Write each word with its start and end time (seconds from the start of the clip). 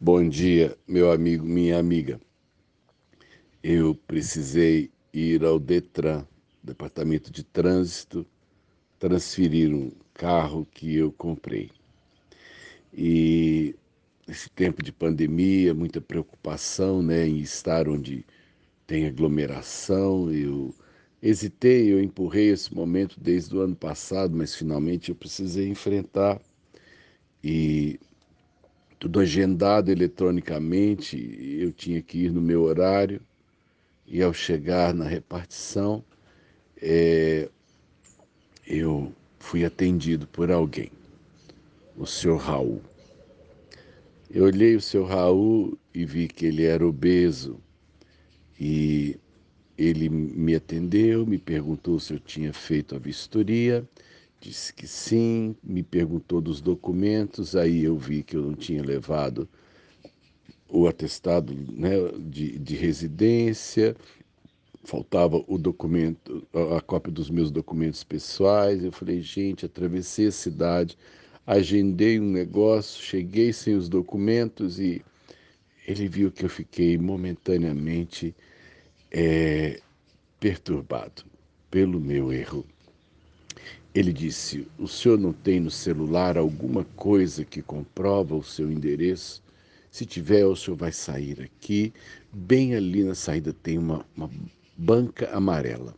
Bom 0.00 0.28
dia, 0.28 0.76
meu 0.86 1.10
amigo, 1.10 1.46
minha 1.46 1.78
amiga. 1.78 2.20
Eu 3.62 3.94
precisei 3.94 4.90
ir 5.12 5.44
ao 5.44 5.58
Detran, 5.58 6.26
Departamento 6.62 7.30
de 7.30 7.44
Trânsito, 7.44 8.26
transferir 8.98 9.72
um 9.72 9.92
carro 10.12 10.66
que 10.66 10.94
eu 10.96 11.12
comprei. 11.12 11.70
E 12.92 13.74
nesse 14.26 14.50
tempo 14.50 14.82
de 14.82 14.92
pandemia, 14.92 15.72
muita 15.72 16.00
preocupação 16.00 17.00
né, 17.00 17.26
em 17.26 17.38
estar 17.38 17.88
onde 17.88 18.26
tem 18.86 19.06
aglomeração. 19.06 20.30
Eu 20.30 20.74
hesitei, 21.22 21.90
eu 21.92 22.02
empurrei 22.02 22.50
esse 22.50 22.74
momento 22.74 23.18
desde 23.18 23.56
o 23.56 23.60
ano 23.60 23.76
passado, 23.76 24.36
mas 24.36 24.54
finalmente 24.54 25.10
eu 25.10 25.14
precisei 25.14 25.68
enfrentar. 25.68 26.40
E 27.42 27.98
tudo 29.04 29.20
agendado 29.20 29.92
eletronicamente, 29.92 31.58
eu 31.60 31.70
tinha 31.70 32.00
que 32.00 32.20
ir 32.20 32.30
no 32.30 32.40
meu 32.40 32.62
horário, 32.62 33.20
e 34.06 34.22
ao 34.22 34.32
chegar 34.32 34.94
na 34.94 35.04
repartição, 35.04 36.02
é, 36.80 37.50
eu 38.66 39.12
fui 39.38 39.62
atendido 39.62 40.26
por 40.26 40.50
alguém, 40.50 40.90
o 41.98 42.06
senhor 42.06 42.38
Raul. 42.38 42.80
Eu 44.30 44.44
olhei 44.44 44.74
o 44.74 44.80
senhor 44.80 45.04
Raul 45.04 45.78
e 45.92 46.06
vi 46.06 46.26
que 46.26 46.46
ele 46.46 46.64
era 46.64 46.86
obeso, 46.86 47.60
e 48.58 49.18
ele 49.76 50.08
me 50.08 50.54
atendeu, 50.54 51.26
me 51.26 51.36
perguntou 51.36 52.00
se 52.00 52.14
eu 52.14 52.18
tinha 52.18 52.54
feito 52.54 52.96
a 52.96 52.98
vistoria, 52.98 53.86
Disse 54.44 54.74
que 54.74 54.86
sim, 54.86 55.56
me 55.64 55.82
perguntou 55.82 56.38
dos 56.38 56.60
documentos, 56.60 57.56
aí 57.56 57.82
eu 57.82 57.96
vi 57.96 58.22
que 58.22 58.36
eu 58.36 58.42
não 58.42 58.54
tinha 58.54 58.82
levado 58.82 59.48
o 60.68 60.86
atestado 60.86 61.54
né, 61.72 61.92
de, 62.18 62.58
de 62.58 62.76
residência, 62.76 63.96
faltava 64.82 65.42
o 65.48 65.56
documento, 65.56 66.46
a 66.76 66.80
cópia 66.82 67.10
dos 67.10 67.30
meus 67.30 67.50
documentos 67.50 68.04
pessoais. 68.04 68.84
Eu 68.84 68.92
falei, 68.92 69.22
gente, 69.22 69.64
atravessei 69.64 70.26
a 70.26 70.32
cidade, 70.32 70.98
agendei 71.46 72.20
um 72.20 72.30
negócio, 72.30 73.02
cheguei 73.02 73.50
sem 73.50 73.74
os 73.74 73.88
documentos 73.88 74.78
e 74.78 75.02
ele 75.88 76.06
viu 76.06 76.30
que 76.30 76.44
eu 76.44 76.50
fiquei 76.50 76.98
momentaneamente 76.98 78.36
é, 79.10 79.80
perturbado 80.38 81.24
pelo 81.70 81.98
meu 81.98 82.30
erro. 82.30 82.66
Ele 83.94 84.12
disse: 84.12 84.66
O 84.78 84.88
senhor 84.88 85.18
não 85.18 85.32
tem 85.32 85.60
no 85.60 85.70
celular 85.70 86.36
alguma 86.36 86.84
coisa 86.96 87.44
que 87.44 87.62
comprova 87.62 88.34
o 88.34 88.42
seu 88.42 88.70
endereço? 88.70 89.42
Se 89.90 90.04
tiver, 90.04 90.44
o 90.44 90.56
senhor 90.56 90.76
vai 90.76 90.90
sair 90.90 91.40
aqui. 91.40 91.92
Bem 92.32 92.74
ali 92.74 93.04
na 93.04 93.14
saída 93.14 93.52
tem 93.52 93.78
uma, 93.78 94.04
uma 94.16 94.28
banca 94.76 95.30
amarela. 95.30 95.94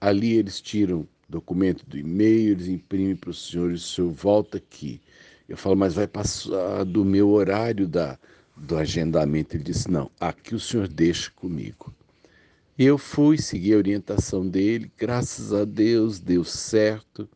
Ali 0.00 0.32
eles 0.34 0.60
tiram 0.60 1.06
documento 1.28 1.84
do 1.86 1.98
e-mail, 1.98 2.52
eles 2.52 2.68
imprimem 2.68 3.16
para 3.16 3.30
o 3.30 3.34
senhor 3.34 3.70
e 3.70 3.74
o 3.74 3.78
senhor 3.78 4.10
volta 4.10 4.58
aqui. 4.58 5.00
Eu 5.48 5.56
falo, 5.56 5.76
mas 5.76 5.94
vai 5.94 6.06
passar 6.06 6.84
do 6.84 7.04
meu 7.04 7.28
horário 7.30 7.86
da, 7.86 8.18
do 8.56 8.76
agendamento. 8.76 9.56
Ele 9.56 9.64
disse: 9.64 9.90
Não, 9.90 10.10
aqui 10.18 10.54
o 10.54 10.60
senhor 10.60 10.88
deixa 10.88 11.30
comigo. 11.32 11.94
E 12.78 12.84
eu 12.84 12.98
fui, 12.98 13.38
segui 13.38 13.72
a 13.72 13.78
orientação 13.78 14.46
dele, 14.46 14.92
graças 14.98 15.50
a 15.50 15.64
Deus 15.64 16.18
deu 16.18 16.44
certo. 16.44 17.26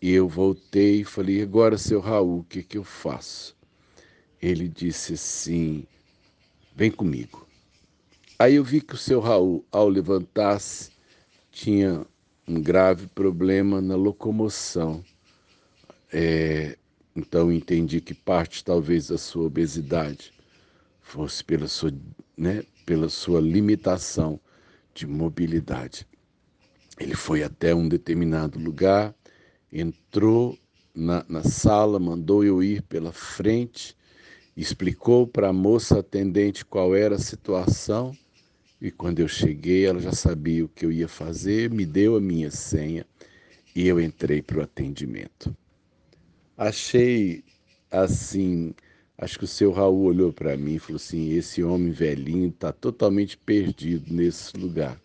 E 0.00 0.10
eu 0.10 0.26
voltei 0.26 1.02
e 1.02 1.04
falei: 1.04 1.42
agora, 1.42 1.76
seu 1.76 2.00
Raul, 2.00 2.38
o 2.38 2.44
que, 2.44 2.62
que 2.62 2.78
eu 2.78 2.84
faço? 2.84 3.54
Ele 4.40 4.66
disse 4.66 5.12
assim: 5.12 5.84
vem 6.74 6.90
comigo. 6.90 7.46
Aí 8.38 8.54
eu 8.54 8.64
vi 8.64 8.80
que 8.80 8.94
o 8.94 8.98
seu 8.98 9.20
Raul, 9.20 9.62
ao 9.70 9.90
levantar-se, 9.90 10.90
tinha 11.50 12.06
um 12.48 12.58
grave 12.58 13.06
problema 13.08 13.82
na 13.82 13.94
locomoção. 13.94 15.04
É, 16.10 16.78
então 17.14 17.52
entendi 17.52 18.00
que 18.00 18.14
parte 18.14 18.64
talvez 18.64 19.08
da 19.08 19.18
sua 19.18 19.44
obesidade 19.44 20.32
fosse 21.02 21.44
pela 21.44 21.68
sua, 21.68 21.92
né, 22.36 22.64
pela 22.86 23.10
sua 23.10 23.38
limitação 23.38 24.40
de 24.94 25.06
mobilidade. 25.06 26.06
Ele 26.98 27.14
foi 27.14 27.42
até 27.42 27.74
um 27.74 27.88
determinado 27.88 28.58
lugar, 28.58 29.14
entrou 29.72 30.58
na, 30.94 31.24
na 31.28 31.42
sala, 31.42 31.98
mandou 31.98 32.44
eu 32.44 32.62
ir 32.62 32.82
pela 32.82 33.12
frente, 33.12 33.96
explicou 34.56 35.26
para 35.26 35.48
a 35.48 35.52
moça 35.52 35.98
atendente 35.98 36.64
qual 36.64 36.94
era 36.94 37.16
a 37.16 37.18
situação 37.18 38.16
e 38.80 38.90
quando 38.90 39.20
eu 39.20 39.28
cheguei 39.28 39.86
ela 39.86 40.00
já 40.00 40.12
sabia 40.12 40.64
o 40.64 40.68
que 40.68 40.84
eu 40.84 40.92
ia 40.92 41.08
fazer, 41.08 41.70
me 41.70 41.86
deu 41.86 42.16
a 42.16 42.20
minha 42.20 42.50
senha 42.50 43.06
e 43.74 43.86
eu 43.86 44.00
entrei 44.00 44.42
para 44.42 44.58
o 44.58 44.62
atendimento. 44.62 45.56
Achei 46.56 47.42
assim 47.90 48.74
Acho 49.18 49.38
que 49.38 49.44
o 49.44 49.48
seu 49.48 49.70
Raul 49.70 50.04
olhou 50.04 50.32
para 50.32 50.56
mim 50.56 50.74
e 50.74 50.78
falou 50.78 50.96
assim: 50.96 51.32
esse 51.32 51.62
homem 51.62 51.92
velhinho 51.92 52.48
está 52.48 52.72
totalmente 52.72 53.36
perdido 53.36 54.12
nesse 54.12 54.56
lugar. 54.56 55.00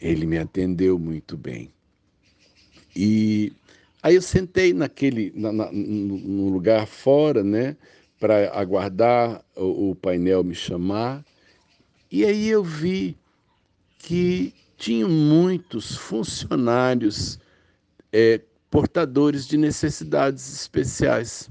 Ele 0.00 0.26
me 0.26 0.38
atendeu 0.38 0.98
muito 0.98 1.36
bem. 1.36 1.70
E 2.94 3.52
aí 4.02 4.14
eu 4.14 4.22
sentei 4.22 4.72
naquele, 4.72 5.32
na, 5.34 5.52
na, 5.52 5.72
no 5.72 6.48
lugar 6.48 6.86
fora, 6.86 7.42
né, 7.42 7.76
para 8.18 8.50
aguardar 8.58 9.44
o, 9.56 9.90
o 9.90 9.94
painel 9.94 10.44
me 10.44 10.54
chamar. 10.54 11.24
E 12.10 12.24
aí 12.24 12.48
eu 12.48 12.62
vi 12.62 13.16
que 13.98 14.52
tinham 14.76 15.08
muitos 15.08 15.96
funcionários 15.96 17.38
é, 18.12 18.40
portadores 18.70 19.46
de 19.46 19.56
necessidades 19.56 20.52
especiais. 20.52 21.48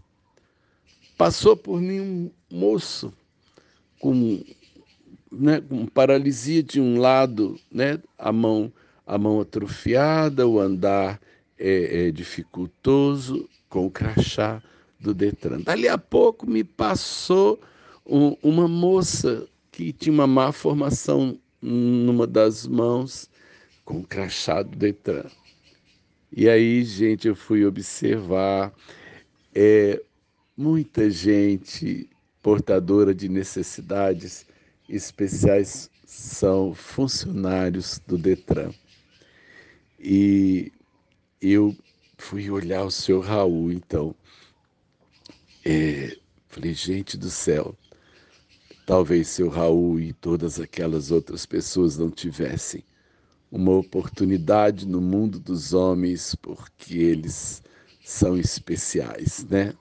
Passou 1.22 1.56
por 1.56 1.80
mim 1.80 2.00
um 2.00 2.32
moço 2.50 3.14
com, 4.00 4.44
né, 5.32 5.62
com 5.62 5.86
paralisia 5.86 6.64
de 6.64 6.82
um 6.82 6.98
lado, 6.98 7.60
né, 7.72 8.00
a 8.18 8.32
mão 8.32 8.74
a 9.06 9.20
mão 9.20 9.40
atrofiada, 9.40 10.48
o 10.48 10.60
andar 10.60 11.22
é, 11.60 12.08
é 12.08 12.12
dificultoso, 12.12 13.48
com 13.70 13.86
o 13.86 13.92
crachá 13.92 14.64
do 15.00 15.14
Detran. 15.14 15.62
Dali 15.62 15.88
a 15.88 15.96
pouco 15.96 16.50
me 16.50 16.64
passou 16.64 17.62
um, 18.04 18.36
uma 18.42 18.68
moça 18.68 19.48
que 19.72 19.94
tinha 19.94 20.12
uma 20.12 20.26
má 20.26 20.52
formação 20.52 21.38
numa 21.62 22.26
das 22.26 22.66
mãos, 22.66 23.30
com 23.86 24.00
o 24.00 24.08
crachá 24.08 24.64
do 24.64 24.76
Detran. 24.76 25.30
E 26.36 26.50
aí, 26.50 26.84
gente, 26.84 27.28
eu 27.28 27.36
fui 27.36 27.64
observar 27.64 28.74
é, 29.54 30.02
Muita 30.62 31.10
gente 31.10 32.08
portadora 32.40 33.16
de 33.16 33.28
necessidades 33.28 34.46
especiais 34.88 35.90
são 36.06 36.76
funcionários 36.76 38.00
do 38.06 38.16
Detran. 38.16 38.72
E 40.00 40.72
eu 41.42 41.76
fui 42.16 42.52
olhar 42.52 42.84
o 42.84 42.92
senhor 42.92 43.22
Raul, 43.22 43.72
então. 43.72 44.14
É, 45.66 46.16
falei, 46.48 46.76
gente 46.76 47.18
do 47.18 47.32
céu, 47.32 47.76
talvez 48.86 49.30
seu 49.30 49.50
Raul 49.50 50.00
e 50.00 50.14
todas 50.14 50.60
aquelas 50.60 51.10
outras 51.10 51.44
pessoas 51.44 51.98
não 51.98 52.12
tivessem 52.12 52.84
uma 53.52 53.72
oportunidade 53.72 54.88
no 54.88 55.02
mundo 55.02 55.40
dos 55.40 55.74
homens 55.74 56.36
porque 56.36 57.00
eles 57.00 57.64
são 58.06 58.38
especiais, 58.38 59.44
né? 59.50 59.74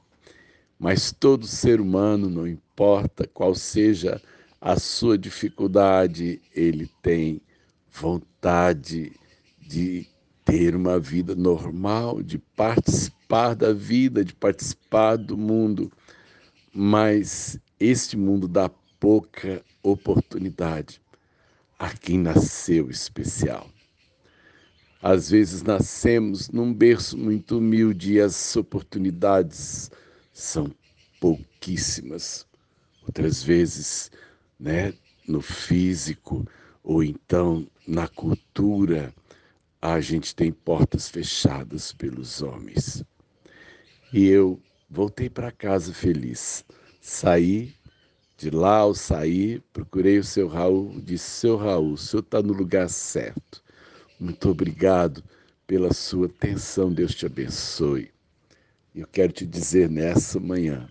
Mas 0.81 1.13
todo 1.13 1.47
ser 1.47 1.79
humano, 1.79 2.31
não 2.31 2.49
importa 2.49 3.29
qual 3.29 3.55
seja 3.55 4.19
a 4.59 4.81
sua 4.81 5.19
dificuldade, 5.19 6.41
ele 6.57 6.91
tem 7.03 7.43
vontade 7.93 9.13
de 9.61 10.07
ter 10.43 10.75
uma 10.75 10.99
vida 10.99 11.35
normal, 11.35 12.23
de 12.23 12.39
participar 12.39 13.55
da 13.55 13.75
vida, 13.75 14.25
de 14.25 14.35
participar 14.35 15.17
do 15.17 15.37
mundo. 15.37 15.93
Mas 16.73 17.61
este 17.79 18.17
mundo 18.17 18.49
dá 18.49 18.71
pouca 18.99 19.63
oportunidade 19.83 21.03
a 21.79 21.91
quem 21.91 22.17
nasceu 22.17 22.89
especial. 22.89 23.69
Às 25.03 25.29
vezes 25.29 25.63
nascemos 25.63 26.49
num 26.49 26.73
berço 26.73 27.19
muito 27.19 27.59
humilde 27.59 28.15
e 28.15 28.21
as 28.21 28.57
oportunidades 28.57 29.91
são 30.33 30.73
pouquíssimas. 31.21 32.47
Outras 33.03 33.43
vezes, 33.43 34.11
né, 34.59 34.95
no 35.27 35.41
físico 35.43 36.47
ou 36.83 37.03
então 37.05 37.67
na 37.87 38.09
cultura, 38.09 39.15
a 39.81 40.01
gente 40.01 40.35
tem 40.35 40.53
portas 40.53 41.09
fechadas 41.09 41.93
pelos 41.93 42.43
homens. 42.43 43.05
E 44.13 44.27
eu 44.29 44.61
voltei 44.89 45.29
para 45.31 45.51
casa 45.53 45.93
feliz. 45.95 46.65
Saí 47.01 47.75
De 48.37 48.51
lá 48.51 48.79
ao 48.79 48.95
sair, 48.95 49.63
procurei 49.73 50.19
o 50.19 50.25
seu 50.25 50.49
Raul, 50.49 51.01
disse: 51.01 51.31
Seu 51.31 51.57
Raul, 51.57 51.93
o 51.93 51.99
senhor 51.99 52.23
está 52.23 52.43
no 52.43 52.53
lugar 52.53 52.89
certo. 52.89 53.63
Muito 54.19 54.51
obrigado 54.51 55.23
pela 55.67 55.93
sua 55.93 56.27
atenção, 56.27 56.93
Deus 56.93 57.15
te 57.15 57.27
abençoe. 57.27 58.11
Eu 58.93 59.07
quero 59.07 59.33
te 59.33 59.47
dizer 59.47 59.89
nessa 59.89 60.41
manhã: 60.41 60.91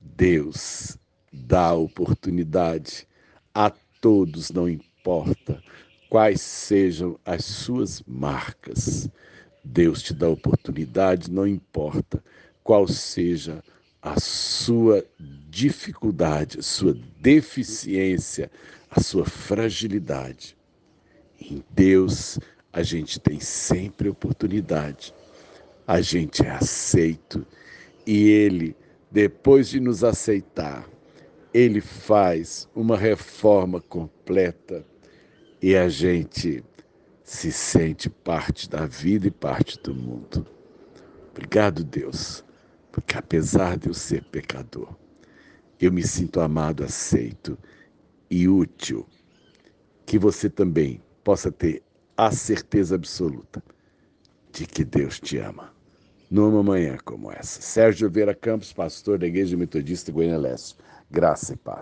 Deus 0.00 0.98
dá 1.32 1.72
oportunidade 1.72 3.06
a 3.54 3.70
todos, 4.00 4.50
não 4.50 4.68
importa 4.68 5.62
quais 6.10 6.40
sejam 6.40 7.18
as 7.24 7.44
suas 7.44 8.02
marcas. 8.06 9.08
Deus 9.64 10.02
te 10.02 10.12
dá 10.12 10.28
oportunidade, 10.28 11.30
não 11.30 11.46
importa 11.46 12.22
qual 12.64 12.88
seja 12.88 13.62
a 14.02 14.18
sua 14.18 15.04
dificuldade, 15.48 16.58
a 16.58 16.62
sua 16.62 16.92
deficiência, 17.20 18.50
a 18.90 19.00
sua 19.00 19.24
fragilidade. 19.24 20.56
Em 21.40 21.62
Deus, 21.70 22.36
a 22.72 22.82
gente 22.82 23.20
tem 23.20 23.38
sempre 23.38 24.08
oportunidade. 24.08 25.14
A 25.92 26.00
gente 26.00 26.42
é 26.42 26.48
aceito 26.48 27.46
e 28.06 28.30
Ele, 28.30 28.74
depois 29.10 29.68
de 29.68 29.78
nos 29.78 30.02
aceitar, 30.02 30.88
Ele 31.52 31.82
faz 31.82 32.66
uma 32.74 32.96
reforma 32.96 33.78
completa 33.78 34.86
e 35.60 35.76
a 35.76 35.90
gente 35.90 36.64
se 37.22 37.52
sente 37.52 38.08
parte 38.08 38.70
da 38.70 38.86
vida 38.86 39.28
e 39.28 39.30
parte 39.30 39.78
do 39.82 39.94
mundo. 39.94 40.46
Obrigado, 41.30 41.84
Deus, 41.84 42.42
porque 42.90 43.18
apesar 43.18 43.76
de 43.76 43.88
eu 43.88 43.94
ser 43.94 44.24
pecador, 44.24 44.96
eu 45.78 45.92
me 45.92 46.02
sinto 46.02 46.40
amado, 46.40 46.82
aceito 46.82 47.58
e 48.30 48.48
útil. 48.48 49.06
Que 50.06 50.18
você 50.18 50.48
também 50.48 51.02
possa 51.22 51.52
ter 51.52 51.82
a 52.16 52.30
certeza 52.30 52.94
absoluta 52.94 53.62
de 54.50 54.66
que 54.66 54.86
Deus 54.86 55.20
te 55.20 55.36
ama. 55.36 55.71
Numa 56.32 56.62
manhã 56.62 56.96
como 57.04 57.30
essa. 57.30 57.60
Sérgio 57.60 58.08
Vera 58.08 58.34
Campos, 58.34 58.72
pastor 58.72 59.18
da 59.18 59.26
Igreja 59.26 59.54
Metodista 59.54 60.10
Goiânia 60.10 60.38
Leste. 60.38 60.78
Graça 61.10 61.52
e 61.52 61.56
paz. 61.58 61.80